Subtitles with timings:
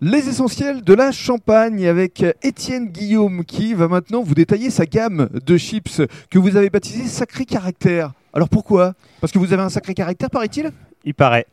[0.00, 5.28] Les essentiels de la Champagne avec Étienne Guillaume qui va maintenant vous détailler sa gamme
[5.44, 8.12] de chips que vous avez baptisé Sacré Caractère.
[8.32, 8.94] Alors pourquoi?
[9.20, 10.70] Parce que vous avez un sacré caractère, paraît-il?
[11.04, 11.46] Il paraît.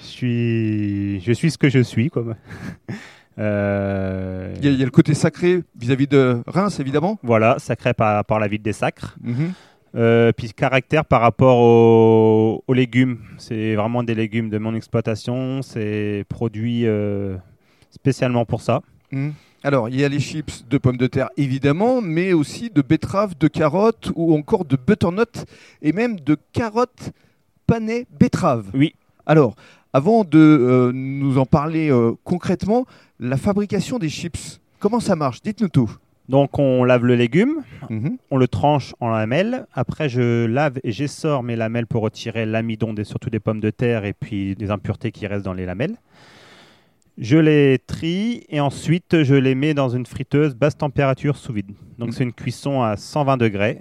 [0.00, 1.20] je, suis...
[1.20, 2.08] je suis ce que je suis.
[2.08, 2.24] Quoi.
[3.38, 7.18] Euh, il, y a, le côté sacré vis-à-vis de Reims, évidemment.
[7.22, 9.16] Voilà, sacré par la ville des sacres.
[9.22, 9.52] Mhm.
[9.96, 13.18] Euh, puis caractère par rapport aux, légumes.
[13.38, 15.62] C'est vraiment des légumes de mon exploitation.
[15.62, 17.36] C'est produit euh,
[17.90, 18.82] spécialement pour ça.
[19.10, 19.32] Mhm.
[19.62, 23.36] Alors, il y a les chips de pommes de terre, évidemment, mais aussi de betteraves,
[23.38, 25.44] de carottes ou encore de butternut
[25.82, 27.10] et même de carottes
[27.66, 28.70] panées betteraves.
[28.72, 28.94] Oui.
[29.26, 29.54] Alors,
[29.92, 31.90] avant de euh, nous en parler
[32.24, 32.86] concrètement,
[33.18, 35.42] la fabrication des chips, comment ça marche?
[35.42, 35.90] Dites-nous tout.
[36.30, 38.16] Donc on lave le légume, mhm.
[38.30, 39.66] on le tranche en lamelles.
[39.74, 43.70] Après je lave et j'essore mes lamelles pour retirer l'amidon des, surtout des pommes de
[43.70, 45.96] terre et puis des impuretés qui restent dans les lamelles.
[47.18, 51.72] Je les trie et ensuite je les mets dans une friteuse basse température sous vide.
[51.98, 52.14] Donc mhm.
[52.14, 53.80] c'est une cuisson à 120 degrés,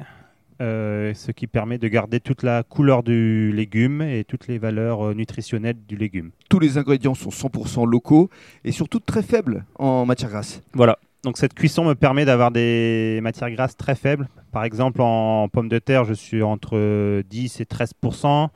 [0.59, 5.09] euh, ce qui permet de garder toute la couleur du légume et toutes les valeurs
[5.09, 6.31] euh, nutritionnelles du légume.
[6.49, 8.31] Tous les ingrédients sont 100% locaux
[8.63, 10.63] et surtout très faibles en matière grasse.
[10.73, 14.27] Voilà, donc cette cuisson me permet d'avoir des matières grasses très faibles.
[14.51, 18.49] Par exemple, en pommes de terre, je suis entre 10 et 13%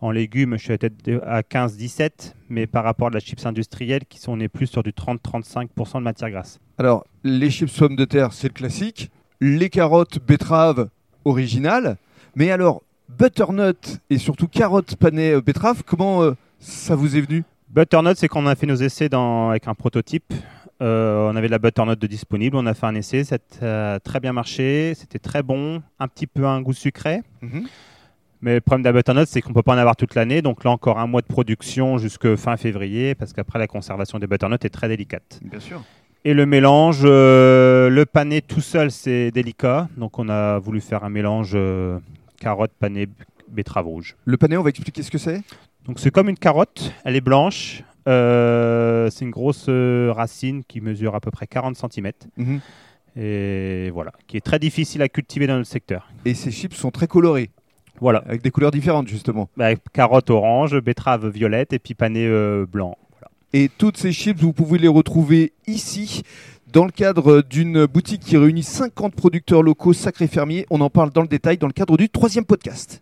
[0.00, 4.18] En légumes, je suis peut-être à 15-17, mais par rapport à la chips industrielle, qui
[4.18, 6.60] sont, on est plus sur du 30-35% de matières grasses.
[6.76, 9.10] Alors, les chips pommes de terre, c'est le classique.
[9.40, 10.88] Les carottes, betteraves,
[11.24, 11.96] originales.
[12.36, 17.44] Mais alors, butternut et surtout carottes panées euh, betteraves, comment euh, ça vous est venu?
[17.70, 20.32] Butternut, c'est qu'on a fait nos essais dans, avec un prototype
[20.82, 24.00] euh, on avait de la butternut de disponible, on a fait un essai, ça a
[24.00, 27.22] très bien marché, c'était très bon, un petit peu un goût sucré.
[27.42, 27.66] Mhm.
[28.40, 30.42] Mais le problème de la butternut, c'est qu'on ne peut pas en avoir toute l'année.
[30.42, 34.26] Donc là, encore un mois de production jusqu'à fin février, parce qu'après, la conservation des
[34.26, 35.40] butternuts est très délicate.
[35.42, 35.82] Bien sûr.
[36.26, 39.88] Et le mélange, euh, le pané tout seul, c'est délicat.
[39.96, 41.98] Donc on a voulu faire un mélange euh,
[42.40, 43.08] carotte, pané,
[43.48, 44.16] betterave rouge.
[44.24, 45.42] Le pané, on va expliquer ce que c'est?
[45.86, 48.73] Donc c'est comme une carotte, elle est blanche, euh,
[49.10, 52.12] c'est une grosse euh, racine qui mesure à peu près 40 cm.
[52.36, 52.60] Mhm.
[53.16, 56.08] Et voilà, qui est très difficile à cultiver dans le secteur.
[56.24, 57.50] Et ces chips sont très colorés.
[58.00, 58.24] Voilà.
[58.26, 59.48] Avec des couleurs différentes, justement.
[59.56, 62.96] Bah, carotte orange, betterave violette et puis euh, blanc.
[63.52, 66.22] Et toutes ces chips, vous pouvez les retrouver ici
[66.72, 70.66] dans le cadre d'une boutique qui réunit 50 producteurs locaux sacrés fermiers.
[70.70, 73.00] On en parle dans le détail dans le cadre du troisième podcast.